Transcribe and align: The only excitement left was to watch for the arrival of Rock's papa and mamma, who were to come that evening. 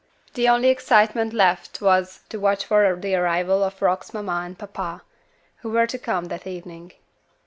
The 0.33 0.49
only 0.49 0.69
excitement 0.69 1.31
left 1.31 1.79
was 1.79 2.21
to 2.29 2.39
watch 2.39 2.65
for 2.65 2.95
the 2.95 3.13
arrival 3.13 3.63
of 3.63 3.83
Rock's 3.83 4.09
papa 4.09 4.17
and 4.17 4.25
mamma, 4.59 5.03
who 5.57 5.69
were 5.69 5.85
to 5.85 5.99
come 5.99 6.25
that 6.25 6.47
evening. 6.47 6.93